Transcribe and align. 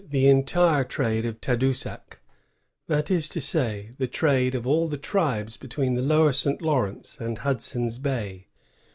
the 0.09 0.27
entire 0.27 0.83
trade 0.83 1.27
of 1.27 1.39
Tadoussac,— 1.39 2.17
that 2.87 3.11
is 3.11 3.29
to 3.29 3.39
say, 3.39 3.91
the 3.99 4.07
trade 4.07 4.55
of 4.55 4.65
all 4.65 4.87
the 4.87 4.97
tribes 4.97 5.57
between 5.57 5.93
the 5.93 6.01
lower 6.01 6.33
St. 6.33 6.59
Lawrence 6.59 7.19
and 7.19 7.37
Hudson^s 7.37 8.01
Bay. 8.01 8.47